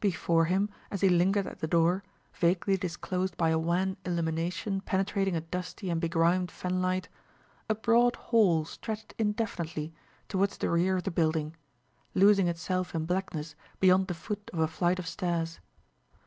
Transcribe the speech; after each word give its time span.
Before 0.00 0.44
him, 0.44 0.68
as 0.90 1.00
he 1.00 1.08
lingered 1.08 1.46
at 1.46 1.60
the 1.60 1.66
door, 1.66 2.04
vaguely 2.34 2.76
disclosed 2.76 3.38
by 3.38 3.48
a 3.48 3.58
wan 3.58 3.96
illumination 4.04 4.82
penetrating 4.82 5.34
a 5.34 5.40
dusty 5.40 5.88
and 5.88 5.98
begrimed 5.98 6.50
fan 6.50 6.82
light, 6.82 7.08
a 7.70 7.74
broad 7.74 8.16
hall 8.16 8.66
stretched 8.66 9.14
indefinitely 9.16 9.94
towards 10.28 10.58
the 10.58 10.68
rear 10.68 10.98
of 10.98 11.04
the 11.04 11.10
building, 11.10 11.56
losing 12.14 12.48
itself 12.48 12.94
in 12.94 13.06
blackness 13.06 13.54
beyond 13.80 14.08
the 14.08 14.14
foot 14.14 14.50
of 14.52 14.58
a 14.58 14.68
flight 14.68 14.98
of 14.98 15.06
stairs. 15.06 15.58